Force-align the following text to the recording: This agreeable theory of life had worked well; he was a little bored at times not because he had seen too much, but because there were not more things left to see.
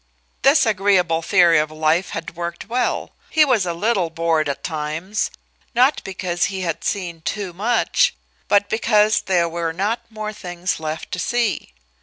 This 0.41 0.65
agreeable 0.65 1.21
theory 1.21 1.59
of 1.59 1.69
life 1.69 2.09
had 2.09 2.35
worked 2.35 2.67
well; 2.67 3.11
he 3.29 3.45
was 3.45 3.67
a 3.67 3.73
little 3.75 4.09
bored 4.09 4.49
at 4.49 4.63
times 4.63 5.29
not 5.75 6.03
because 6.03 6.45
he 6.45 6.61
had 6.61 6.83
seen 6.83 7.21
too 7.21 7.53
much, 7.53 8.15
but 8.47 8.67
because 8.67 9.21
there 9.21 9.47
were 9.47 9.71
not 9.71 10.01
more 10.09 10.33
things 10.33 10.79
left 10.79 11.11
to 11.11 11.19
see. 11.19 11.75